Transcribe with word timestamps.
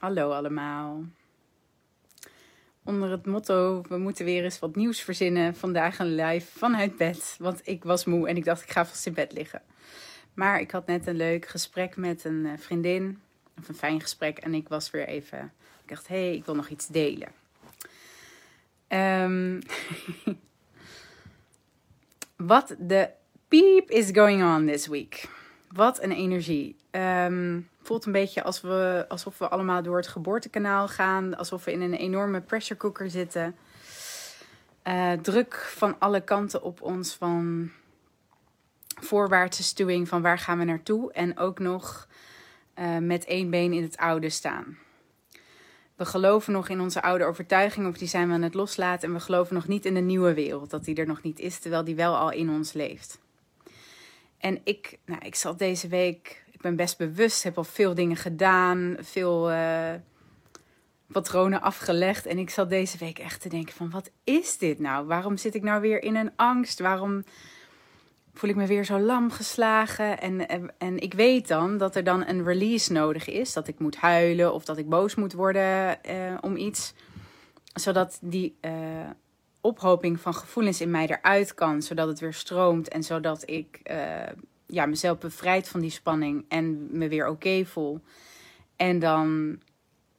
Hallo 0.00 0.30
allemaal. 0.30 1.04
Onder 2.84 3.10
het 3.10 3.26
motto: 3.26 3.82
we 3.88 3.98
moeten 3.98 4.24
weer 4.24 4.44
eens 4.44 4.58
wat 4.58 4.76
nieuws 4.76 5.00
verzinnen. 5.00 5.56
Vandaag 5.56 5.98
een 5.98 6.14
live 6.14 6.58
vanuit 6.58 6.96
bed. 6.96 7.36
Want 7.38 7.60
ik 7.64 7.84
was 7.84 8.04
moe 8.04 8.28
en 8.28 8.36
ik 8.36 8.44
dacht, 8.44 8.62
ik 8.62 8.70
ga 8.70 8.86
vast 8.86 9.06
in 9.06 9.14
bed 9.14 9.32
liggen. 9.32 9.62
Maar 10.34 10.60
ik 10.60 10.70
had 10.70 10.86
net 10.86 11.06
een 11.06 11.16
leuk 11.16 11.46
gesprek 11.46 11.96
met 11.96 12.24
een 12.24 12.46
eh, 12.46 12.52
vriendin. 12.58 13.20
Of 13.58 13.68
een 13.68 13.74
fijn 13.74 14.00
gesprek. 14.00 14.38
En 14.38 14.54
ik 14.54 14.68
was 14.68 14.90
weer 14.90 15.06
even. 15.06 15.52
Ik 15.82 15.88
dacht, 15.88 16.08
hé, 16.08 16.26
hey, 16.26 16.34
ik 16.34 16.44
wil 16.44 16.54
nog 16.54 16.68
iets 16.68 16.86
delen. 16.86 17.28
Um, 18.92 19.58
What 22.36 22.76
the 22.88 23.10
peep 23.48 23.90
is 23.90 24.10
going 24.12 24.42
on 24.42 24.66
this 24.66 24.86
week? 24.86 25.28
Wat 25.72 26.02
een 26.02 26.12
energie. 26.12 26.76
Um, 26.90 27.69
voelt 27.90 28.06
een 28.06 28.12
beetje 28.12 28.42
als 28.42 28.60
we, 28.60 29.04
alsof 29.08 29.38
we 29.38 29.48
allemaal 29.48 29.82
door 29.82 29.96
het 29.96 30.06
geboortekanaal 30.06 30.88
gaan. 30.88 31.36
Alsof 31.36 31.64
we 31.64 31.72
in 31.72 31.80
een 31.80 31.94
enorme 31.94 32.40
pressure 32.40 32.80
cooker 32.80 33.10
zitten. 33.10 33.56
Uh, 34.84 35.12
druk 35.12 35.54
van 35.54 35.96
alle 35.98 36.20
kanten 36.20 36.62
op 36.62 36.82
ons 36.82 37.14
van 37.14 37.70
voorwaartse 39.00 39.62
stuwing 39.62 40.08
van 40.08 40.22
waar 40.22 40.38
gaan 40.38 40.58
we 40.58 40.64
naartoe. 40.64 41.12
En 41.12 41.38
ook 41.38 41.58
nog 41.58 42.08
uh, 42.78 42.98
met 42.98 43.24
één 43.24 43.50
been 43.50 43.72
in 43.72 43.82
het 43.82 43.96
oude 43.96 44.28
staan. 44.28 44.78
We 45.96 46.04
geloven 46.04 46.52
nog 46.52 46.68
in 46.68 46.80
onze 46.80 47.02
oude 47.02 47.24
overtuiging 47.24 47.86
of 47.86 47.98
die 47.98 48.08
zijn 48.08 48.28
we 48.28 48.34
aan 48.34 48.42
het 48.42 48.54
loslaten. 48.54 49.08
En 49.08 49.14
we 49.14 49.20
geloven 49.20 49.54
nog 49.54 49.68
niet 49.68 49.84
in 49.84 49.94
de 49.94 50.00
nieuwe 50.00 50.34
wereld, 50.34 50.70
dat 50.70 50.84
die 50.84 50.94
er 50.94 51.06
nog 51.06 51.22
niet 51.22 51.38
is, 51.38 51.58
terwijl 51.58 51.84
die 51.84 51.94
wel 51.94 52.16
al 52.16 52.32
in 52.32 52.50
ons 52.50 52.72
leeft. 52.72 53.18
En 54.38 54.60
ik, 54.64 54.98
nou, 55.04 55.20
ik 55.24 55.34
zat 55.34 55.58
deze 55.58 55.88
week, 55.88 56.42
ik 56.60 56.66
ben 56.66 56.76
best 56.76 56.98
bewust, 56.98 57.42
heb 57.42 57.56
al 57.56 57.64
veel 57.64 57.94
dingen 57.94 58.16
gedaan, 58.16 58.96
veel 59.00 59.50
uh, 59.50 59.92
patronen 61.06 61.60
afgelegd. 61.62 62.26
En 62.26 62.38
ik 62.38 62.50
zat 62.50 62.70
deze 62.70 62.98
week 62.98 63.18
echt 63.18 63.40
te 63.40 63.48
denken 63.48 63.74
van, 63.74 63.90
wat 63.90 64.10
is 64.24 64.58
dit 64.58 64.78
nou? 64.78 65.06
Waarom 65.06 65.36
zit 65.36 65.54
ik 65.54 65.62
nou 65.62 65.80
weer 65.80 66.02
in 66.02 66.16
een 66.16 66.30
angst? 66.36 66.78
Waarom 66.78 67.24
voel 68.34 68.50
ik 68.50 68.56
me 68.56 68.66
weer 68.66 68.84
zo 68.84 68.98
lam 68.98 69.30
geslagen. 69.30 70.20
En, 70.20 70.48
en, 70.78 70.98
ik 70.98 71.14
weet 71.14 71.48
dan 71.48 71.78
dat 71.78 71.96
er 71.96 72.04
dan 72.04 72.26
een 72.26 72.44
release 72.44 72.92
nodig 72.92 73.28
is. 73.28 73.52
Dat 73.52 73.68
ik 73.68 73.78
moet 73.78 73.96
huilen 73.96 74.52
of 74.52 74.64
dat 74.64 74.78
ik 74.78 74.88
boos 74.88 75.14
moet 75.14 75.32
worden 75.32 76.02
eh, 76.02 76.16
om 76.40 76.56
iets. 76.56 76.94
Zodat 77.74 78.18
die 78.22 78.58
uh, 78.60 78.72
ophoping 79.60 80.20
van 80.20 80.34
gevoelens 80.34 80.80
in 80.80 80.90
mij 80.90 81.06
eruit 81.06 81.54
kan. 81.54 81.82
Zodat 81.82 82.08
het 82.08 82.20
weer 82.20 82.34
stroomt 82.34 82.88
en 82.88 83.02
zodat 83.02 83.42
ik 83.50 83.80
ja, 84.70 84.86
mezelf 84.86 85.18
bevrijd 85.18 85.68
van 85.68 85.80
die 85.80 85.90
spanning 85.90 86.44
en 86.48 86.88
me 86.98 87.08
weer 87.08 87.28
oké 87.28 87.64
voel. 87.64 88.00
En 88.76 88.98
dan 88.98 89.58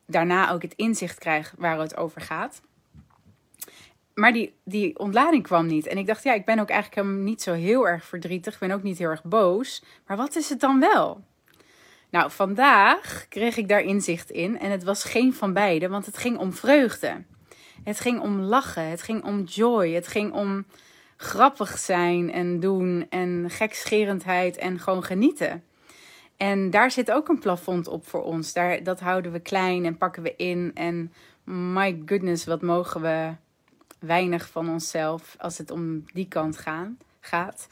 daarna 0.05 0.51
ook 0.51 0.61
het 0.61 0.73
inzicht 0.75 1.19
krijg 1.19 1.53
waar 1.57 1.79
het 1.79 1.97
over 1.97 2.21
gaat 2.21 2.61
maar 4.21 4.33
die, 4.33 4.53
die 4.63 4.99
ontlading 4.99 5.43
kwam 5.43 5.65
niet. 5.65 5.87
En 5.87 5.97
ik 5.97 6.07
dacht, 6.07 6.23
ja, 6.23 6.33
ik 6.33 6.45
ben 6.45 6.59
ook 6.59 6.69
eigenlijk 6.69 7.09
niet 7.09 7.41
zo 7.41 7.53
heel 7.53 7.87
erg 7.87 8.05
verdrietig. 8.05 8.53
Ik 8.53 8.59
ben 8.59 8.71
ook 8.71 8.83
niet 8.83 8.97
heel 8.97 9.09
erg 9.09 9.23
boos. 9.23 9.83
Maar 10.07 10.17
wat 10.17 10.35
is 10.35 10.49
het 10.49 10.59
dan 10.59 10.79
wel? 10.79 11.23
Nou, 12.09 12.31
vandaag 12.31 13.25
kreeg 13.29 13.57
ik 13.57 13.67
daar 13.67 13.81
inzicht 13.81 14.31
in. 14.31 14.59
En 14.59 14.71
het 14.71 14.83
was 14.83 15.03
geen 15.03 15.33
van 15.33 15.53
beide, 15.53 15.87
want 15.87 16.05
het 16.05 16.17
ging 16.17 16.37
om 16.37 16.53
vreugde. 16.53 17.23
Het 17.83 17.99
ging 17.99 18.19
om 18.19 18.39
lachen. 18.39 18.89
Het 18.89 19.01
ging 19.01 19.23
om 19.23 19.43
joy. 19.43 19.91
Het 19.91 20.07
ging 20.07 20.33
om 20.33 20.65
grappig 21.21 21.77
zijn 21.77 22.31
en 22.31 22.59
doen. 22.59 23.05
En 23.09 23.49
gekscherendheid 23.49 24.57
en 24.57 24.79
gewoon 24.79 25.03
genieten. 25.03 25.63
En 26.37 26.69
daar 26.69 26.91
zit 26.91 27.11
ook 27.11 27.27
een 27.27 27.39
plafond 27.39 27.87
op 27.87 28.07
voor 28.07 28.23
ons. 28.23 28.53
Daar, 28.53 28.83
dat 28.83 28.99
houden 28.99 29.31
we 29.31 29.39
klein 29.39 29.85
en 29.85 29.97
pakken 29.97 30.23
we 30.23 30.35
in. 30.35 30.71
En 30.73 31.13
my 31.43 32.01
goodness, 32.05 32.45
wat 32.45 32.61
mogen 32.61 33.01
we 33.01 33.35
weinig 33.99 34.49
van 34.49 34.69
onszelf 34.69 35.35
als 35.37 35.57
het 35.57 35.71
om 35.71 36.03
die 36.13 36.27
kant 36.27 36.57
gaan, 36.57 36.97
gaat. 37.19 37.67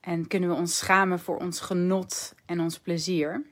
En 0.00 0.26
kunnen 0.26 0.48
we 0.48 0.54
ons 0.54 0.78
schamen 0.78 1.18
voor 1.18 1.36
ons 1.36 1.60
genot 1.60 2.34
en 2.46 2.60
ons 2.60 2.78
plezier. 2.78 3.42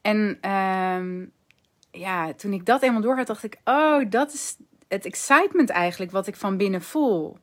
En 0.00 0.38
uh, 0.44 1.26
ja, 1.90 2.32
toen 2.32 2.52
ik 2.52 2.66
dat 2.66 2.82
eenmaal 2.82 3.00
door 3.00 3.16
had, 3.16 3.26
dacht 3.26 3.44
ik: 3.44 3.56
oh, 3.64 4.10
dat 4.10 4.32
is 4.32 4.56
het 4.88 5.06
excitement 5.06 5.70
eigenlijk 5.70 6.12
wat 6.12 6.26
ik 6.26 6.36
van 6.36 6.56
binnen 6.56 6.82
voel. 6.82 7.38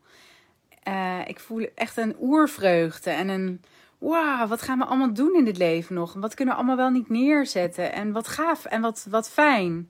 Uh, 0.88 1.20
ik 1.28 1.40
voel 1.40 1.68
echt 1.76 1.98
een 1.98 2.16
oervreugde 2.22 3.10
en 3.10 3.30
een 3.30 3.62
wauw, 3.98 4.48
wat 4.48 4.62
gaan 4.62 4.78
we 4.78 4.86
allemaal 4.86 5.14
doen 5.14 5.36
in 5.36 5.46
dit 5.46 5.58
leven 5.58 5.96
nog? 5.96 6.14
Wat 6.14 6.34
kunnen 6.34 6.54
we 6.54 6.60
allemaal 6.60 6.78
wel 6.78 6.90
niet 6.90 7.10
neerzetten? 7.10 7.94
En 7.94 8.12
wat 8.12 8.28
gaaf 8.28 8.66
en 8.66 8.82
wat, 8.82 9.06
wat 9.10 9.30
fijn. 9.30 9.90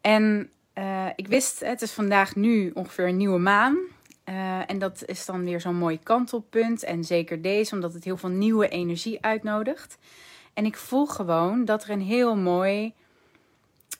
En 0.00 0.50
uh, 0.78 1.06
ik 1.16 1.28
wist, 1.28 1.60
het 1.60 1.82
is 1.82 1.92
vandaag 1.92 2.36
nu 2.36 2.70
ongeveer 2.74 3.08
een 3.08 3.16
nieuwe 3.16 3.38
maan. 3.38 3.78
Uh, 4.28 4.70
en 4.70 4.78
dat 4.78 5.02
is 5.06 5.24
dan 5.26 5.44
weer 5.44 5.60
zo'n 5.60 5.76
mooi 5.76 5.98
kantelpunt. 6.02 6.82
En 6.82 7.04
zeker 7.04 7.42
deze, 7.42 7.74
omdat 7.74 7.92
het 7.92 8.04
heel 8.04 8.16
veel 8.16 8.28
nieuwe 8.28 8.68
energie 8.68 9.22
uitnodigt. 9.22 9.98
En 10.54 10.64
ik 10.64 10.76
voel 10.76 11.06
gewoon 11.06 11.64
dat 11.64 11.84
er 11.84 11.90
een 11.90 12.02
heel 12.02 12.36
mooi, 12.36 12.94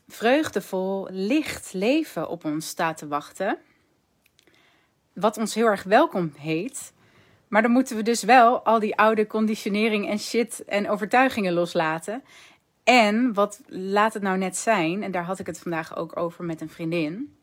vreugdevol, 0.09 1.09
licht 1.11 1.73
leven 1.73 2.29
op 2.29 2.45
ons 2.45 2.69
staat 2.69 2.99
te 2.99 3.09
wachten. 3.09 3.59
Wat 5.13 5.39
ons 5.39 5.55
heel 5.55 5.67
erg 5.67 5.83
welkom 5.83 6.33
heet. 6.39 6.93
Maar 7.49 7.63
dan 7.63 7.71
moeten 7.71 7.97
we 7.97 8.03
dus 8.03 8.23
wel 8.23 8.65
al 8.65 8.79
die 8.79 8.97
oude 8.97 9.27
conditionering 9.27 10.09
en 10.09 10.19
shit 10.19 10.65
en 10.65 10.89
overtuigingen 10.89 11.53
loslaten. 11.53 12.23
En 12.85 13.35
wat 13.35 13.61
laat 13.67 14.15
het 14.15 14.23
nou 14.23 14.39
net 14.39 14.57
zijn, 14.57 15.03
en 15.03 15.11
daar 15.11 15.25
had 15.25 15.39
ik 15.39 15.47
het 15.47 15.59
vandaag 15.59 15.97
ook 15.97 16.17
over 16.17 16.45
met 16.45 16.61
een 16.61 16.71
vriendin. 16.71 17.37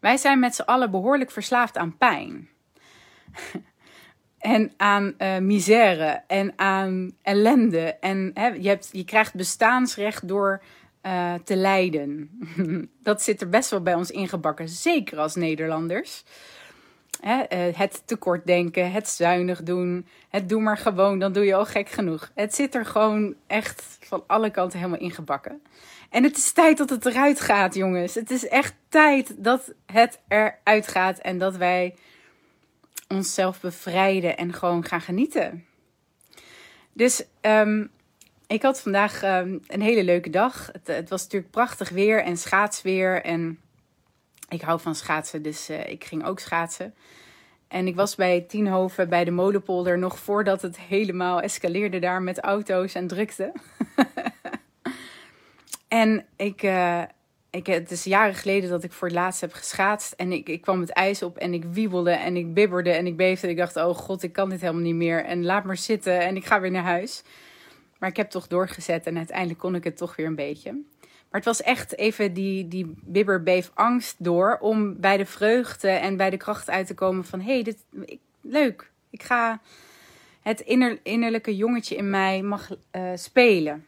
Wij 0.00 0.16
zijn 0.16 0.38
met 0.38 0.54
z'n 0.54 0.62
allen 0.62 0.90
behoorlijk 0.90 1.30
verslaafd 1.30 1.76
aan 1.76 1.96
pijn. 1.96 2.48
en 4.38 4.72
aan 4.76 5.14
uh, 5.18 5.38
misère 5.38 6.22
en 6.26 6.52
aan 6.56 7.12
ellende. 7.22 7.96
En 8.00 8.30
hè, 8.34 8.46
je, 8.46 8.68
hebt, 8.68 8.88
je 8.92 9.04
krijgt 9.04 9.34
bestaansrecht 9.34 10.28
door 10.28 10.62
uh, 11.02 11.34
te 11.44 11.56
lijden. 11.56 12.30
dat 13.02 13.22
zit 13.22 13.40
er 13.40 13.48
best 13.48 13.70
wel 13.70 13.82
bij 13.82 13.94
ons 13.94 14.10
ingebakken, 14.10 14.68
zeker 14.68 15.18
als 15.18 15.34
Nederlanders. 15.34 16.24
Hè, 17.22 17.68
uh, 17.68 17.76
het 17.76 18.02
tekortdenken, 18.04 18.92
het 18.92 19.08
zuinig 19.08 19.62
doen, 19.62 20.06
het 20.28 20.48
doe 20.48 20.60
maar 20.60 20.78
gewoon, 20.78 21.18
dan 21.18 21.32
doe 21.32 21.44
je 21.44 21.54
al 21.54 21.64
gek 21.64 21.88
genoeg. 21.88 22.30
Het 22.34 22.54
zit 22.54 22.74
er 22.74 22.86
gewoon 22.86 23.34
echt 23.46 23.98
van 24.00 24.24
alle 24.26 24.50
kanten 24.50 24.78
helemaal 24.78 25.00
ingebakken. 25.00 25.62
En 26.10 26.22
het 26.22 26.36
is 26.36 26.52
tijd 26.52 26.78
dat 26.78 26.90
het 26.90 27.06
eruit 27.06 27.40
gaat, 27.40 27.74
jongens. 27.74 28.14
Het 28.14 28.30
is 28.30 28.48
echt 28.48 28.74
tijd 28.88 29.34
dat 29.44 29.72
het 29.86 30.20
eruit 30.28 30.88
gaat 30.88 31.18
en 31.18 31.38
dat 31.38 31.56
wij 31.56 31.94
onszelf 33.08 33.60
bevrijden 33.60 34.36
en 34.36 34.52
gewoon 34.52 34.84
gaan 34.84 35.00
genieten. 35.00 35.64
Dus 36.92 37.24
um, 37.40 37.90
ik 38.46 38.62
had 38.62 38.80
vandaag 38.80 39.22
um, 39.22 39.60
een 39.66 39.82
hele 39.82 40.04
leuke 40.04 40.30
dag. 40.30 40.68
Het, 40.72 40.86
het, 40.86 41.08
was 41.08 41.22
natuurlijk 41.22 41.52
prachtig 41.52 41.88
weer 41.88 42.22
en 42.22 42.36
schaatsweer. 42.36 43.22
En 43.22 43.58
ik 44.52 44.60
hou 44.60 44.80
van 44.80 44.94
schaatsen, 44.94 45.42
dus 45.42 45.70
uh, 45.70 45.88
ik 45.88 46.04
ging 46.04 46.24
ook 46.24 46.38
schaatsen. 46.38 46.94
En 47.68 47.86
ik 47.86 47.94
was 47.94 48.14
bij 48.14 48.40
Tienhoven 48.40 49.08
bij 49.08 49.24
de 49.24 49.30
Molenpolder 49.30 49.98
nog 49.98 50.18
voordat 50.18 50.62
het 50.62 50.78
helemaal 50.80 51.40
escaleerde 51.40 51.98
daar 51.98 52.22
met 52.22 52.40
auto's 52.40 52.94
en 52.94 53.06
drukte. 53.06 53.52
en 55.88 56.26
ik, 56.36 56.62
uh, 56.62 57.02
ik, 57.50 57.66
het 57.66 57.90
is 57.90 58.04
jaren 58.04 58.34
geleden 58.34 58.70
dat 58.70 58.84
ik 58.84 58.92
voor 58.92 59.08
het 59.08 59.16
laatst 59.16 59.40
heb 59.40 59.52
geschaatst. 59.52 60.12
En 60.12 60.32
ik, 60.32 60.48
ik 60.48 60.60
kwam 60.60 60.80
het 60.80 60.90
ijs 60.90 61.22
op 61.22 61.38
en 61.38 61.54
ik 61.54 61.64
wiebelde 61.64 62.10
en 62.10 62.36
ik 62.36 62.54
bibberde 62.54 62.90
en 62.90 63.06
ik 63.06 63.16
beefde. 63.16 63.48
Ik 63.48 63.56
dacht, 63.56 63.76
oh 63.76 63.94
god, 63.94 64.22
ik 64.22 64.32
kan 64.32 64.48
dit 64.48 64.60
helemaal 64.60 64.82
niet 64.82 64.94
meer. 64.94 65.24
En 65.24 65.44
laat 65.44 65.64
maar 65.64 65.76
zitten 65.76 66.20
en 66.20 66.36
ik 66.36 66.44
ga 66.44 66.60
weer 66.60 66.70
naar 66.70 66.82
huis. 66.82 67.22
Maar 67.98 68.08
ik 68.08 68.16
heb 68.16 68.30
toch 68.30 68.46
doorgezet 68.46 69.06
en 69.06 69.16
uiteindelijk 69.16 69.58
kon 69.58 69.74
ik 69.74 69.84
het 69.84 69.96
toch 69.96 70.16
weer 70.16 70.26
een 70.26 70.34
beetje. 70.34 70.82
Maar 71.32 71.40
het 71.40 71.56
was 71.56 71.62
echt 71.62 71.96
even 71.96 72.32
die, 72.32 72.68
die 72.68 72.94
bibberbeef 73.00 73.70
angst 73.74 74.14
door 74.18 74.58
om 74.60 75.00
bij 75.00 75.16
de 75.16 75.26
vreugde 75.26 75.88
en 75.88 76.16
bij 76.16 76.30
de 76.30 76.36
kracht 76.36 76.70
uit 76.70 76.86
te 76.86 76.94
komen 76.94 77.24
van 77.24 77.40
hé, 77.40 77.52
hey, 77.52 77.62
dit 77.62 77.84
leuk. 78.40 78.90
Ik 79.10 79.22
ga 79.22 79.60
het 80.40 80.60
inner, 80.60 80.98
innerlijke 81.02 81.56
jongetje 81.56 81.96
in 81.96 82.10
mij 82.10 82.42
mag 82.42 82.70
uh, 82.92 83.10
spelen. 83.14 83.86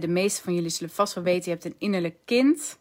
de 0.00 0.08
meeste 0.08 0.42
van 0.42 0.54
jullie 0.54 0.70
zullen 0.70 0.94
vast 0.94 1.14
wel 1.14 1.24
weten, 1.24 1.44
je 1.44 1.50
hebt 1.50 1.64
een 1.64 1.74
innerlijk 1.78 2.16
kind. 2.24 2.78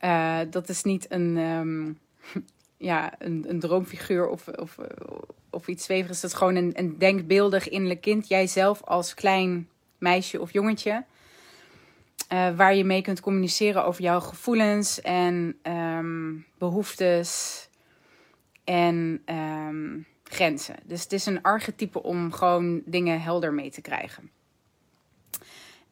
Uh, 0.00 0.38
dat 0.50 0.68
is 0.68 0.82
niet 0.82 1.06
een, 1.08 1.36
um, 1.36 1.98
ja, 2.76 3.14
een, 3.18 3.44
een 3.48 3.60
droomfiguur 3.60 4.28
of, 4.28 4.48
of, 4.48 4.78
of 5.50 5.68
iets 5.68 5.84
zweverigs. 5.84 6.20
Dat 6.20 6.30
is 6.30 6.36
gewoon 6.36 6.54
een, 6.54 6.72
een 6.74 6.98
denkbeeldig 6.98 7.68
innerlijk 7.68 8.00
kind. 8.00 8.28
Jijzelf 8.28 8.82
als 8.82 9.14
klein 9.14 9.68
meisje 9.98 10.40
of 10.40 10.52
jongetje. 10.52 11.04
Uh, 12.32 12.56
waar 12.56 12.74
je 12.74 12.84
mee 12.84 13.02
kunt 13.02 13.20
communiceren 13.20 13.84
over 13.84 14.02
jouw 14.02 14.20
gevoelens 14.20 15.00
en 15.00 15.58
um, 15.62 16.46
behoeftes 16.58 17.68
en 18.64 19.22
um, 19.26 20.06
grenzen. 20.24 20.76
Dus 20.84 21.02
het 21.02 21.12
is 21.12 21.26
een 21.26 21.42
archetype 21.42 22.02
om 22.02 22.32
gewoon 22.32 22.82
dingen 22.84 23.22
helder 23.22 23.52
mee 23.52 23.70
te 23.70 23.80
krijgen. 23.80 24.30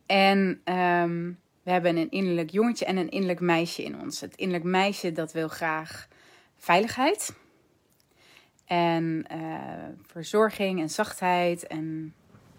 En 0.06 0.60
ehm, 0.64 1.32
we 1.62 1.70
hebben 1.70 1.96
een 1.96 2.10
innerlijk 2.10 2.50
jongetje 2.50 2.84
en 2.84 2.96
een 2.96 3.10
innerlijk 3.10 3.40
meisje 3.40 3.82
in 3.82 4.00
ons. 4.00 4.20
Het 4.20 4.36
innerlijk 4.36 4.70
meisje 4.70 5.12
dat 5.12 5.32
wil 5.32 5.48
graag 5.48 6.08
veiligheid. 6.56 7.34
En 8.66 9.26
uh, 9.32 9.88
verzorging 10.06 10.80
en 10.80 10.90
zachtheid 10.90 11.66
en 11.66 12.14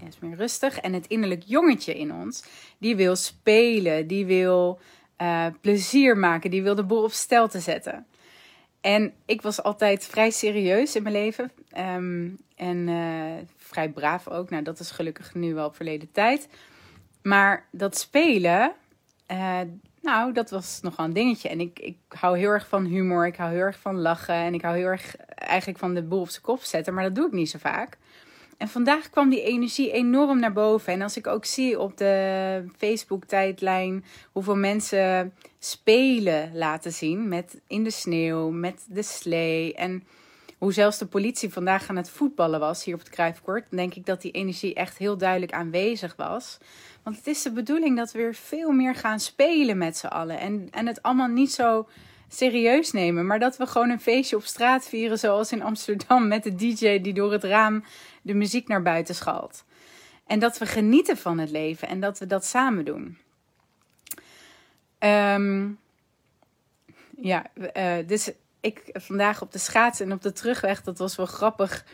is 0.07 0.19
meer 0.19 0.35
rustig. 0.35 0.79
En 0.79 0.93
het 0.93 1.07
innerlijk 1.07 1.43
jongetje 1.45 1.97
in 1.97 2.13
ons, 2.13 2.43
die 2.77 2.95
wil 2.95 3.15
spelen, 3.15 4.07
die 4.07 4.25
wil 4.25 4.79
uh, 5.21 5.45
plezier 5.61 6.17
maken, 6.17 6.49
die 6.49 6.63
wil 6.63 6.75
de 6.75 6.83
boel 6.83 7.03
op 7.03 7.11
stel 7.11 7.47
te 7.47 7.59
zetten. 7.59 8.05
En 8.81 9.13
ik 9.25 9.41
was 9.41 9.63
altijd 9.63 10.05
vrij 10.05 10.31
serieus 10.31 10.95
in 10.95 11.03
mijn 11.03 11.15
leven. 11.15 11.51
Um, 11.77 12.37
en 12.55 12.87
uh, 12.87 13.33
vrij 13.57 13.89
braaf 13.89 14.27
ook. 14.27 14.49
Nou, 14.49 14.63
dat 14.63 14.79
is 14.79 14.91
gelukkig 14.91 15.33
nu 15.33 15.53
wel 15.53 15.71
verleden 15.71 16.11
tijd. 16.11 16.47
Maar 17.21 17.67
dat 17.71 17.97
spelen, 17.97 18.73
uh, 19.31 19.59
nou, 20.01 20.33
dat 20.33 20.49
was 20.49 20.79
nogal 20.81 21.05
een 21.05 21.13
dingetje. 21.13 21.49
En 21.49 21.59
ik, 21.59 21.79
ik 21.79 21.97
hou 22.07 22.37
heel 22.37 22.49
erg 22.49 22.67
van 22.67 22.85
humor. 22.85 23.27
Ik 23.27 23.35
hou 23.35 23.51
heel 23.51 23.61
erg 23.61 23.79
van 23.79 24.01
lachen. 24.01 24.35
En 24.35 24.53
ik 24.53 24.61
hou 24.61 24.77
heel 24.77 24.87
erg 24.87 25.15
eigenlijk 25.35 25.79
van 25.79 25.93
de 25.93 26.03
boel 26.03 26.21
op 26.21 26.29
zijn 26.29 26.43
kop 26.43 26.61
zetten. 26.61 26.93
Maar 26.93 27.03
dat 27.03 27.15
doe 27.15 27.27
ik 27.27 27.33
niet 27.33 27.49
zo 27.49 27.57
vaak. 27.59 27.97
En 28.63 28.69
vandaag 28.69 29.09
kwam 29.09 29.29
die 29.29 29.41
energie 29.41 29.91
enorm 29.91 30.39
naar 30.39 30.53
boven. 30.53 30.93
En 30.93 31.01
als 31.01 31.17
ik 31.17 31.27
ook 31.27 31.45
zie 31.45 31.79
op 31.79 31.97
de 31.97 32.65
Facebook-tijdlijn 32.77 34.05
hoeveel 34.31 34.55
mensen 34.55 35.33
spelen 35.59 36.51
laten 36.53 36.91
zien 36.91 37.27
met 37.27 37.61
in 37.67 37.83
de 37.83 37.91
sneeuw, 37.91 38.49
met 38.49 38.85
de 38.89 39.01
slee. 39.01 39.73
En 39.73 40.03
hoe 40.57 40.73
zelfs 40.73 40.97
de 40.97 41.05
politie 41.05 41.49
vandaag 41.49 41.89
aan 41.89 41.95
het 41.95 42.09
voetballen 42.09 42.59
was 42.59 42.83
hier 42.83 42.93
op 42.93 42.99
het 42.99 43.09
Kruifkort, 43.09 43.65
denk 43.69 43.93
ik 43.93 44.05
dat 44.05 44.21
die 44.21 44.31
energie 44.31 44.73
echt 44.73 44.97
heel 44.97 45.17
duidelijk 45.17 45.51
aanwezig 45.51 46.15
was. 46.15 46.57
Want 47.03 47.15
het 47.15 47.27
is 47.27 47.41
de 47.41 47.51
bedoeling 47.51 47.97
dat 47.97 48.11
we 48.11 48.17
weer 48.17 48.35
veel 48.35 48.71
meer 48.71 48.95
gaan 48.95 49.19
spelen 49.19 49.77
met 49.77 49.97
z'n 49.97 50.07
allen. 50.07 50.39
En, 50.39 50.67
en 50.71 50.87
het 50.87 51.01
allemaal 51.01 51.27
niet 51.27 51.51
zo 51.51 51.87
serieus 52.27 52.91
nemen. 52.91 53.25
Maar 53.25 53.39
dat 53.39 53.57
we 53.57 53.67
gewoon 53.67 53.89
een 53.89 54.01
feestje 54.01 54.35
op 54.35 54.43
straat 54.43 54.87
vieren, 54.87 55.19
zoals 55.19 55.51
in 55.51 55.63
Amsterdam, 55.63 56.27
met 56.27 56.43
de 56.43 56.55
DJ 56.55 57.01
die 57.01 57.13
door 57.13 57.31
het 57.31 57.43
raam 57.43 57.83
de 58.23 58.33
muziek 58.33 58.67
naar 58.67 58.81
buiten 58.81 59.15
schalt. 59.15 59.63
En 60.27 60.39
dat 60.39 60.57
we 60.57 60.65
genieten 60.65 61.17
van 61.17 61.37
het 61.37 61.49
leven 61.49 61.87
en 61.87 61.99
dat 61.99 62.19
we 62.19 62.27
dat 62.27 62.45
samen 62.45 62.85
doen. 62.85 63.17
Um, 64.99 65.79
ja, 67.17 67.45
uh, 67.77 68.07
dus 68.07 68.31
ik 68.59 68.89
vandaag 68.93 69.41
op 69.41 69.51
de 69.51 69.59
schaats 69.59 69.99
en 69.99 70.11
op 70.11 70.21
de 70.21 70.31
terugweg, 70.31 70.81
dat 70.81 70.97
was 70.97 71.15
wel 71.15 71.25
grappig, 71.25 71.85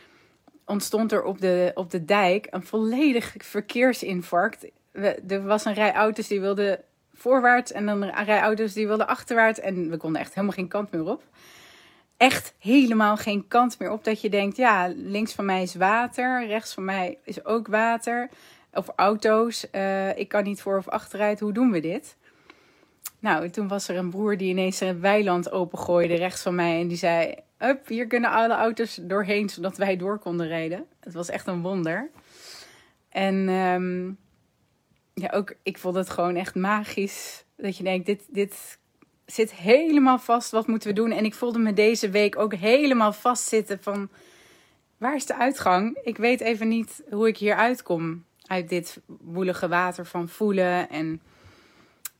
ontstond 0.65 1.11
er 1.11 1.23
op 1.23 1.41
de, 1.41 1.71
op 1.73 1.91
de 1.91 2.05
dijk 2.05 2.47
een 2.49 2.63
volledig 2.63 3.33
verkeersinfarct. 3.37 4.65
er 5.27 5.43
was 5.43 5.65
een 5.65 5.73
rij 5.73 5.93
auto's 5.93 6.27
die 6.27 6.41
wilden 6.41 6.83
voorwaarts 7.13 7.71
en 7.71 7.85
dan 7.85 8.01
een 8.01 8.23
rij 8.25 8.41
auto's 8.41 8.73
die 8.73 8.87
wilden 8.87 9.07
achterwaarts. 9.07 9.59
En 9.59 9.89
we 9.89 9.97
konden 9.97 10.21
echt 10.21 10.33
helemaal 10.33 10.55
geen 10.55 10.67
kant 10.67 10.91
meer 10.91 11.05
op. 11.05 11.23
Echt 12.19 12.53
helemaal 12.59 13.17
geen 13.17 13.47
kant 13.47 13.79
meer 13.79 13.91
op. 13.91 14.03
Dat 14.03 14.21
je 14.21 14.29
denkt, 14.29 14.57
ja, 14.57 14.93
links 14.95 15.33
van 15.33 15.45
mij 15.45 15.61
is 15.61 15.75
water, 15.75 16.47
rechts 16.47 16.73
van 16.73 16.85
mij 16.85 17.17
is 17.23 17.45
ook 17.45 17.67
water. 17.67 18.29
Of 18.73 18.87
auto's. 18.95 19.67
Uh, 19.71 20.17
ik 20.17 20.27
kan 20.27 20.43
niet 20.43 20.61
voor 20.61 20.77
of 20.77 20.87
achteruit. 20.87 21.39
Hoe 21.39 21.53
doen 21.53 21.71
we 21.71 21.79
dit? 21.79 22.17
Nou, 23.19 23.49
toen 23.49 23.67
was 23.67 23.87
er 23.87 23.97
een 23.97 24.09
broer 24.09 24.37
die 24.37 24.49
ineens 24.49 24.79
een 24.79 25.01
weiland 25.01 25.51
opengooide 25.51 26.15
rechts 26.15 26.41
van 26.41 26.55
mij. 26.55 26.81
En 26.81 26.87
die 26.87 26.97
zei, 26.97 27.35
up, 27.59 27.87
hier 27.87 28.07
kunnen 28.07 28.31
alle 28.31 28.53
auto's 28.53 28.99
doorheen, 29.01 29.49
zodat 29.49 29.77
wij 29.77 29.97
door 29.97 30.19
konden 30.19 30.47
rijden. 30.47 30.85
Het 30.99 31.13
was 31.13 31.29
echt 31.29 31.47
een 31.47 31.61
wonder. 31.61 32.09
En 33.09 33.49
um, 33.49 34.17
ja, 35.13 35.29
ook, 35.29 35.55
ik 35.63 35.77
vond 35.77 35.95
het 35.95 36.09
gewoon 36.09 36.35
echt 36.35 36.55
magisch. 36.55 37.45
Dat 37.57 37.77
je 37.77 37.83
denkt, 37.83 38.05
dit, 38.05 38.23
dit 38.29 38.79
zit 39.31 39.53
helemaal 39.53 40.19
vast. 40.19 40.51
Wat 40.51 40.67
moeten 40.67 40.89
we 40.89 40.95
doen? 40.95 41.11
En 41.11 41.25
ik 41.25 41.33
voelde 41.33 41.59
me 41.59 41.73
deze 41.73 42.09
week 42.09 42.37
ook 42.37 42.53
helemaal 42.53 43.13
vastzitten 43.13 43.79
van... 43.81 44.09
Waar 44.97 45.15
is 45.15 45.25
de 45.25 45.35
uitgang? 45.35 45.97
Ik 46.03 46.17
weet 46.17 46.41
even 46.41 46.67
niet 46.67 47.03
hoe 47.09 47.27
ik 47.27 47.37
hier 47.37 47.55
uitkom. 47.55 48.23
Uit 48.45 48.69
dit 48.69 49.01
woelige 49.07 49.67
water 49.67 50.05
van 50.05 50.29
voelen 50.29 50.89
en 50.89 51.21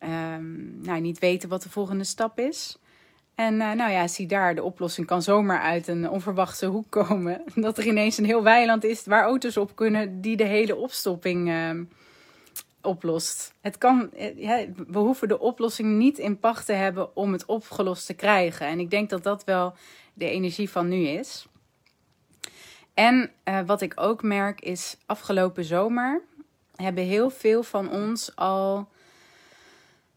um, 0.04 0.80
nou, 0.82 1.00
niet 1.00 1.20
weten 1.20 1.50
wat 1.50 1.64
de 1.64 1.70
volgende 1.70 2.04
stap 2.04 2.40
is. 2.40 2.78
En 3.36 3.54
uh, 3.54 3.72
nou 3.72 3.92
ja, 3.92 4.08
zie 4.08 4.28
daar, 4.28 4.56
de 4.56 4.64
oplossing 4.64 5.08
kan 5.08 5.22
zomaar 5.22 5.62
uit 5.62 5.88
een 5.88 6.10
onverwachte 6.10 6.66
hoek 6.66 6.90
komen. 6.90 7.42
Dat 7.56 7.78
er 7.78 7.88
ineens 7.88 8.18
een 8.18 8.26
heel 8.26 8.44
weiland 8.44 8.84
is 8.84 9.06
waar 9.06 9.24
auto's 9.24 9.58
op 9.58 9.76
kunnen 9.76 10.22
die 10.22 10.38
de 10.38 10.44
hele 10.44 10.76
opstopping 10.76 11.50
uh, 11.50 11.70
oplost. 12.82 13.54
Het 13.62 13.78
kan, 13.78 14.10
ja, 14.36 14.66
we 14.88 15.00
hoeven 15.00 15.28
de 15.28 15.40
oplossing 15.40 15.98
niet 15.98 16.18
in 16.18 16.40
pacht 16.40 16.66
te 16.66 16.74
hebben 16.74 17.16
om 17.16 17.32
het 17.32 17.46
opgelost 17.46 18.06
te 18.06 18.14
krijgen. 18.14 18.68
En 18.68 18.80
ik 18.80 18.90
denk 18.90 19.10
dat 19.10 19.24
dat 19.24 19.44
wel 19.44 19.74
de 20.14 20.30
energie 20.30 20.70
van 20.70 20.88
nu 20.88 21.08
is. 21.08 21.48
En 22.94 23.32
uh, 23.46 23.60
wat 23.66 23.82
ik 23.82 23.94
ook 23.96 24.24
merk 24.24 24.62
is, 24.62 24.98
afgelopen 25.06 25.64
zomer 25.64 26.22
hebben 26.76 27.04
heel 27.04 27.30
veel 27.30 27.64
van 27.64 27.92
ons 27.92 28.36
al 28.36 28.88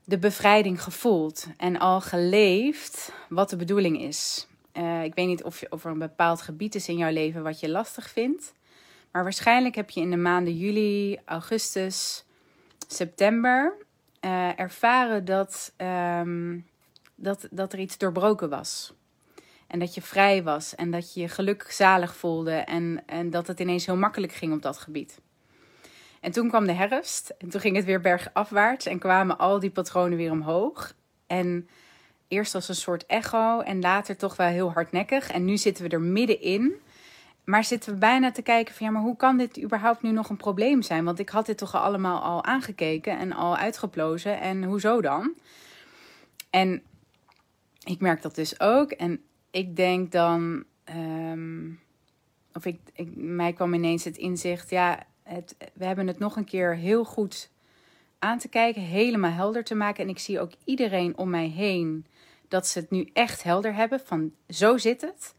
de 0.05 0.19
bevrijding 0.19 0.83
gevoeld 0.83 1.47
en 1.57 1.79
al 1.79 2.01
geleefd 2.01 3.13
wat 3.29 3.51
de 3.51 3.57
bedoeling 3.57 4.01
is. 4.01 4.47
Uh, 4.73 5.05
ik 5.05 5.15
weet 5.15 5.27
niet 5.27 5.43
of, 5.43 5.61
je, 5.61 5.67
of 5.71 5.85
er 5.85 5.91
een 5.91 5.99
bepaald 5.99 6.43
gebied 6.43 6.75
is 6.75 6.89
in 6.89 6.97
jouw 6.97 7.13
leven 7.13 7.43
wat 7.43 7.61
je 7.61 7.69
lastig 7.69 8.11
vindt. 8.11 8.53
Maar 9.13 9.23
waarschijnlijk 9.23 9.75
heb 9.75 9.91
je 9.91 10.01
in 10.01 10.11
de 10.11 10.17
maanden 10.17 10.57
juli, 10.57 11.19
augustus, 11.25 12.25
september 12.93 13.77
uh, 14.21 14.59
ervaren 14.59 15.25
dat, 15.25 15.73
um, 15.77 16.67
dat, 17.15 17.49
dat 17.51 17.73
er 17.73 17.79
iets 17.79 17.99
doorbroken 17.99 18.49
was. 18.49 18.95
En 19.67 19.79
dat 19.79 19.95
je 19.95 20.03
vrij 20.03 20.43
was 20.43 20.75
en 20.75 20.91
dat 20.91 21.15
je 21.15 21.21
je 21.21 21.57
zalig 21.69 22.17
voelde 22.17 22.53
en, 22.53 23.03
en 23.07 23.31
dat 23.31 23.47
het 23.47 23.61
ineens 23.61 23.87
heel 23.87 23.97
makkelijk 23.97 24.33
ging 24.33 24.53
op 24.53 24.63
dat 24.63 24.79
gebied. 24.79 25.21
En 26.21 26.33
toen 26.33 26.49
kwam 26.49 26.67
de 26.67 26.73
herfst 26.73 27.35
en 27.39 27.49
toen 27.49 27.61
ging 27.61 27.77
het 27.77 27.85
weer 27.85 28.01
bergafwaarts 28.01 28.87
en 28.87 28.99
kwamen 28.99 29.39
al 29.39 29.59
die 29.59 29.71
patronen 29.71 30.19
weer 30.19 30.31
omhoog. 30.31 30.95
En 31.27 31.69
eerst 32.29 32.55
als 32.55 32.69
een 32.69 32.75
soort 32.75 33.07
echo 33.07 33.61
en 33.61 33.81
later 33.81 34.17
toch 34.17 34.37
wel 34.37 34.49
heel 34.49 34.73
hardnekkig. 34.73 35.31
En 35.31 35.45
nu 35.45 35.57
zitten 35.57 35.85
we 35.85 35.91
er 35.91 36.01
middenin. 36.01 36.75
Maar 37.45 37.65
zitten 37.65 37.93
we 37.93 37.99
bijna 37.99 38.33
te 38.33 38.43
kijken 38.43 38.75
van 38.75 38.87
ja, 38.87 38.93
maar 38.93 39.03
hoe 39.03 39.17
kan 39.17 39.37
dit 39.37 39.63
überhaupt 39.63 40.03
nu 40.03 40.11
nog 40.11 40.29
een 40.31 40.37
probleem 40.37 40.83
zijn? 40.83 41.05
Want 41.05 41.19
ik 41.19 41.29
had 41.29 41.47
dit 41.47 41.59
toch 41.59 41.75
allemaal 41.75 42.23
al 42.23 42.45
aangekeken 42.45 43.19
en 43.19 43.33
al 43.33 43.57
uitgeplozen. 43.57 44.41
En 44.41 44.65
hoezo 44.65 45.01
dan? 45.01 45.35
En 46.51 46.83
ik 47.85 48.01
merk 48.01 48.23
dat 48.23 48.35
dus 48.35 48.61
ook. 48.61 48.91
En 48.91 49.21
ik 49.51 49.77
denk 49.77 50.13
dan, 50.13 50.65
um, 50.97 51.81
of 52.53 52.65
ik, 52.65 52.81
ik, 52.93 53.09
mij 53.17 53.53
kwam 53.53 53.75
ineens 53.75 54.05
het 54.05 54.17
inzicht, 54.17 54.71
ja, 54.71 55.07
het, 55.23 55.57
we 55.75 55.85
hebben 55.85 56.07
het 56.07 56.19
nog 56.19 56.37
een 56.37 56.45
keer 56.45 56.77
heel 56.77 57.05
goed 57.05 57.51
aan 58.19 58.39
te 58.39 58.49
kijken, 58.49 58.83
helemaal 58.83 59.31
helder 59.31 59.65
te 59.65 59.75
maken. 59.75 60.05
En 60.05 60.11
ik 60.11 60.19
zie 60.19 60.41
ook 60.41 60.53
iedereen 60.65 61.17
om 61.17 61.31
mij 61.31 61.49
heen 61.49 62.07
dat 62.49 62.67
ze 62.67 62.79
het 62.79 62.91
nu 62.91 63.09
echt 63.13 63.43
helder 63.43 63.75
hebben 63.75 64.01
van 64.01 64.33
zo 64.49 64.79
zit 64.79 65.01
het. 65.01 65.35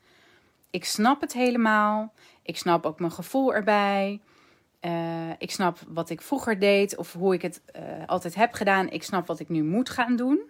Ik 0.73 0.85
snap 0.85 1.21
het 1.21 1.33
helemaal. 1.33 2.13
Ik 2.41 2.57
snap 2.57 2.85
ook 2.85 2.99
mijn 2.99 3.11
gevoel 3.11 3.53
erbij. 3.53 4.21
Uh, 4.81 5.29
ik 5.37 5.51
snap 5.51 5.79
wat 5.87 6.09
ik 6.09 6.21
vroeger 6.21 6.59
deed 6.59 6.97
of 6.97 7.13
hoe 7.13 7.33
ik 7.33 7.41
het 7.41 7.61
uh, 7.75 7.81
altijd 8.05 8.35
heb 8.35 8.53
gedaan. 8.53 8.89
Ik 8.89 9.03
snap 9.03 9.27
wat 9.27 9.39
ik 9.39 9.49
nu 9.49 9.63
moet 9.63 9.89
gaan 9.89 10.15
doen. 10.15 10.41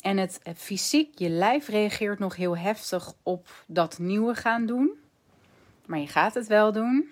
En 0.00 0.16
het, 0.16 0.40
het 0.42 0.58
fysiek, 0.58 1.18
je 1.18 1.28
lijf 1.28 1.68
reageert 1.68 2.18
nog 2.18 2.36
heel 2.36 2.56
heftig 2.56 3.12
op 3.22 3.64
dat 3.66 3.98
nieuwe 3.98 4.34
gaan 4.34 4.66
doen. 4.66 4.90
Maar 5.86 5.98
je 5.98 6.06
gaat 6.06 6.34
het 6.34 6.46
wel 6.46 6.72
doen. 6.72 7.08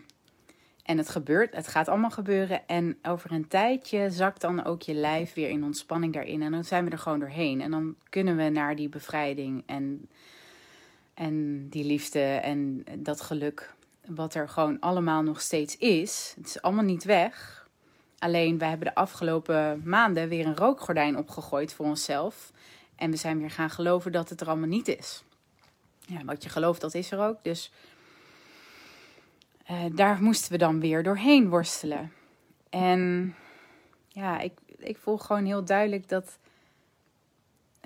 En 0.83 0.99
het 0.99 1.09
gebeurt, 1.09 1.55
het 1.55 1.69
gaat 1.69 1.89
allemaal 1.89 2.11
gebeuren. 2.11 2.67
En 2.67 2.99
over 3.03 3.33
een 3.33 3.49
tijdje 3.49 4.11
zakt 4.11 4.41
dan 4.41 4.65
ook 4.65 4.83
je 4.83 4.95
lijf 4.95 5.35
weer 5.35 5.49
in 5.49 5.65
ontspanning 5.65 6.13
daarin. 6.13 6.43
En 6.43 6.51
dan 6.51 6.65
zijn 6.65 6.85
we 6.85 6.91
er 6.91 6.99
gewoon 6.99 7.21
doorheen. 7.21 7.61
En 7.61 7.71
dan 7.71 7.95
kunnen 8.09 8.37
we 8.37 8.49
naar 8.49 8.77
die 8.77 8.89
bevrijding 8.89 9.63
en, 9.67 10.09
en 11.17 11.69
die 11.69 11.85
liefde 11.85 12.21
en 12.21 12.85
dat 12.99 13.21
geluk. 13.21 13.75
Wat 14.07 14.35
er 14.35 14.49
gewoon 14.49 14.81
allemaal 14.81 15.23
nog 15.23 15.41
steeds 15.41 15.77
is. 15.77 16.35
Het 16.37 16.47
is 16.47 16.63
allemaal 16.63 16.85
niet 16.85 17.05
weg. 17.05 17.67
Alleen 18.19 18.59
we 18.59 18.65
hebben 18.65 18.87
de 18.87 18.95
afgelopen 18.95 19.83
maanden 19.85 20.29
weer 20.29 20.47
een 20.47 20.57
rookgordijn 20.57 21.17
opgegooid 21.17 21.75
voor 21.75 21.87
onszelf. 21.87 22.53
En 22.97 23.11
we 23.11 23.17
zijn 23.17 23.39
weer 23.39 23.51
gaan 23.51 23.71
geloven 23.71 24.13
dat 24.13 24.29
het 24.29 24.41
er 24.41 24.49
allemaal 24.49 24.69
niet 24.69 24.89
is. 24.89 25.23
Ja, 26.07 26.25
wat 26.25 26.43
je 26.43 26.49
gelooft, 26.49 26.81
dat 26.81 26.95
is 26.95 27.11
er 27.11 27.21
ook. 27.21 27.39
Dus 27.43 27.73
uh, 29.71 29.85
daar 29.93 30.23
moesten 30.23 30.53
we 30.53 30.59
dan 30.59 30.81
weer 30.81 31.03
doorheen 31.03 31.49
worstelen. 31.49 32.13
En 32.71 33.35
ja, 34.09 34.41
ik, 34.41 34.53
ik 34.79 34.97
voel 34.97 35.19
gewoon 35.19 35.45
heel 35.45 35.65
duidelijk 35.65 36.09
dat 36.09 36.39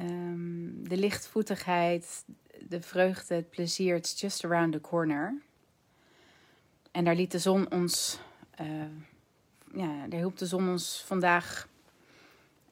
um, 0.00 0.88
de 0.88 0.96
lichtvoetigheid, 0.96 2.24
de 2.68 2.80
vreugde, 2.82 3.34
het 3.34 3.50
plezier, 3.50 3.96
it's 3.96 4.20
just 4.20 4.44
around 4.44 4.72
the 4.72 4.80
corner. 4.80 5.34
En 6.90 7.04
daar 7.04 7.14
liet 7.14 7.30
de 7.30 7.38
zon 7.38 7.70
ons 7.70 8.20
uh, 8.60 8.66
ja, 9.74 10.06
daar 10.06 10.18
hielp 10.18 10.38
de 10.38 10.46
zon 10.46 10.68
ons 10.68 11.02
vandaag 11.06 11.68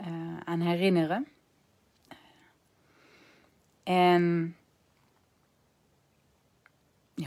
uh, 0.01 0.37
aan 0.45 0.61
herinneren. 0.61 1.27
En 3.83 4.57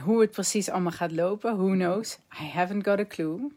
hoe 0.03 0.22
het 0.22 0.32
precies 0.32 0.70
allemaal 0.70 0.91
gaat 0.91 1.12
lopen, 1.12 1.58
who 1.58 1.70
knows? 1.70 2.18
I 2.41 2.44
haven't 2.44 2.84
got 2.84 3.00
a 3.00 3.06
clue. 3.06 3.51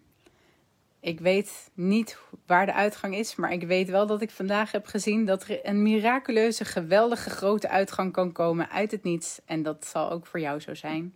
Ik 1.04 1.20
weet 1.20 1.70
niet 1.74 2.18
waar 2.46 2.66
de 2.66 2.72
uitgang 2.72 3.14
is, 3.14 3.34
maar 3.34 3.52
ik 3.52 3.62
weet 3.62 3.90
wel 3.90 4.06
dat 4.06 4.22
ik 4.22 4.30
vandaag 4.30 4.72
heb 4.72 4.86
gezien 4.86 5.24
dat 5.24 5.48
er 5.48 5.58
een 5.62 5.82
miraculeuze, 5.82 6.64
geweldige 6.64 7.30
grote 7.30 7.68
uitgang 7.68 8.12
kan 8.12 8.32
komen 8.32 8.70
uit 8.70 8.90
het 8.90 9.02
niets. 9.02 9.40
En 9.44 9.62
dat 9.62 9.86
zal 9.86 10.10
ook 10.10 10.26
voor 10.26 10.40
jou 10.40 10.60
zo 10.60 10.74
zijn. 10.74 11.14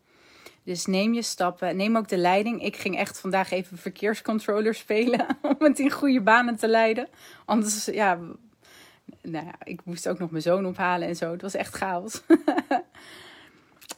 Dus 0.63 0.87
neem 0.87 1.15
je 1.15 1.23
stappen, 1.23 1.77
neem 1.77 1.97
ook 1.97 2.09
de 2.09 2.17
leiding. 2.17 2.63
Ik 2.63 2.77
ging 2.77 2.97
echt 2.97 3.21
vandaag 3.21 3.51
even 3.51 3.79
verkeerscontroller 3.79 4.75
spelen 4.75 5.27
om 5.43 5.57
het 5.59 5.79
in 5.79 5.91
goede 5.91 6.21
banen 6.21 6.57
te 6.57 6.69
leiden. 6.69 7.09
Anders, 7.45 7.85
ja, 7.85 8.19
nou 9.23 9.45
ja, 9.45 9.55
ik 9.63 9.81
moest 9.85 10.09
ook 10.09 10.19
nog 10.19 10.31
mijn 10.31 10.43
zoon 10.43 10.67
ophalen 10.67 11.09
en 11.09 11.17
zo. 11.17 11.33
Het 11.33 11.43
was 11.43 11.55
echt 11.55 11.75
chaos. 11.75 12.23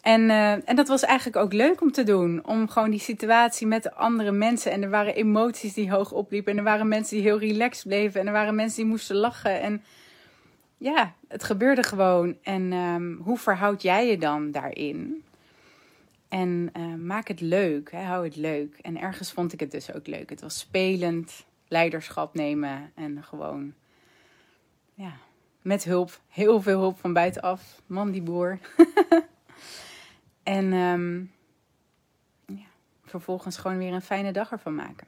En, 0.03 0.21
uh, 0.21 0.69
en 0.69 0.77
dat 0.77 0.89
was 0.89 1.03
eigenlijk 1.03 1.37
ook 1.45 1.53
leuk 1.53 1.81
om 1.81 1.93
te 1.93 2.03
doen. 2.03 2.47
Om 2.47 2.69
gewoon 2.69 2.91
die 2.91 3.01
situatie 3.01 3.67
met 3.67 3.83
de 3.83 3.95
andere 3.95 4.33
mensen. 4.33 4.73
En 4.73 4.83
er 4.83 4.91
waren 4.91 5.15
emoties 5.15 5.75
die 5.75 5.91
hoog 5.91 6.13
opliepen. 6.13 6.53
En 6.53 6.59
er 6.59 6.65
waren 6.65 6.89
mensen 6.89 7.17
die 7.17 7.25
heel 7.25 7.39
relaxed 7.39 7.87
bleven. 7.87 8.21
En 8.21 8.27
er 8.27 8.33
waren 8.33 8.55
mensen 8.55 8.83
die 8.83 8.91
moesten 8.91 9.17
lachen. 9.17 9.61
En 9.61 9.83
ja, 10.77 11.15
het 11.29 11.45
gebeurde 11.45 11.83
gewoon. 11.83 12.37
En 12.43 12.73
um, 12.73 13.21
hoe 13.23 13.39
verhoud 13.39 13.83
jij 13.83 14.07
je 14.07 14.19
dan 14.19 14.51
daarin? 14.51 15.25
En 16.29 16.71
uh, 16.77 16.95
maak 16.95 17.29
het 17.29 17.41
leuk. 17.41 17.91
Hè? 17.91 18.03
Hou 18.03 18.25
het 18.25 18.37
leuk. 18.37 18.79
En 18.83 19.01
ergens 19.01 19.33
vond 19.33 19.53
ik 19.53 19.61
het 19.61 19.71
dus 19.71 19.95
ook 19.95 20.07
leuk. 20.07 20.31
Het 20.31 20.41
was 20.41 20.59
spelend. 20.59 21.47
Leiderschap 21.69 22.35
nemen. 22.35 22.93
En 22.95 23.23
gewoon, 23.23 23.75
ja, 24.95 25.13
met 25.63 25.85
hulp. 25.85 26.21
Heel 26.29 26.63
veel 26.63 26.79
hulp 26.79 26.99
van 26.99 27.13
buitenaf. 27.13 27.83
Man 27.87 28.11
die 28.11 28.23
boer. 28.23 28.59
En 30.43 30.73
um, 30.73 31.33
ja, 32.47 32.67
vervolgens 33.05 33.57
gewoon 33.57 33.79
weer 33.79 33.93
een 33.93 34.03
fijne 34.03 34.33
dag 34.33 34.53
ervan 34.53 34.75
maken. 34.75 35.07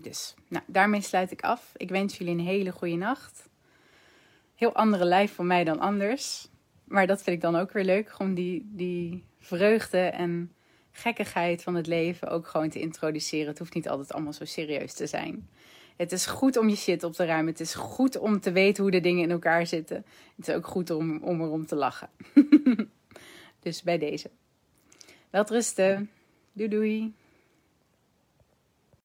Dus, 0.00 0.34
nou, 0.48 0.64
daarmee 0.66 1.00
sluit 1.00 1.30
ik 1.30 1.42
af. 1.42 1.72
Ik 1.76 1.90
wens 1.90 2.18
jullie 2.18 2.32
een 2.32 2.44
hele 2.44 2.72
goede 2.72 2.94
nacht. 2.94 3.48
Heel 4.54 4.74
andere 4.74 5.04
lijf 5.04 5.34
voor 5.34 5.44
mij 5.44 5.64
dan 5.64 5.78
anders. 5.78 6.48
Maar 6.84 7.06
dat 7.06 7.22
vind 7.22 7.36
ik 7.36 7.42
dan 7.42 7.56
ook 7.56 7.72
weer 7.72 7.84
leuk. 7.84 8.10
Gewoon 8.10 8.34
die, 8.34 8.70
die 8.72 9.24
vreugde 9.38 9.98
en 9.98 10.52
gekkigheid 10.92 11.62
van 11.62 11.74
het 11.74 11.86
leven 11.86 12.28
ook 12.28 12.46
gewoon 12.46 12.68
te 12.68 12.80
introduceren. 12.80 13.46
Het 13.46 13.58
hoeft 13.58 13.74
niet 13.74 13.88
altijd 13.88 14.12
allemaal 14.12 14.32
zo 14.32 14.44
serieus 14.44 14.92
te 14.92 15.06
zijn. 15.06 15.48
Het 15.96 16.12
is 16.12 16.26
goed 16.26 16.56
om 16.56 16.68
je 16.68 16.76
shit 16.76 17.02
op 17.02 17.12
te 17.12 17.24
ruimen. 17.24 17.52
Het 17.52 17.60
is 17.60 17.74
goed 17.74 18.18
om 18.18 18.40
te 18.40 18.52
weten 18.52 18.82
hoe 18.82 18.92
de 18.92 19.00
dingen 19.00 19.22
in 19.22 19.30
elkaar 19.30 19.66
zitten. 19.66 20.04
Het 20.36 20.48
is 20.48 20.54
ook 20.54 20.66
goed 20.66 20.90
om, 20.90 21.18
om 21.22 21.40
erom 21.40 21.66
te 21.66 21.76
lachen. 21.76 22.08
Dus 23.64 23.82
bij 23.82 23.98
deze. 23.98 24.30
Welterusten. 25.30 26.10
Doei 26.52 26.68
doei. 26.68 27.14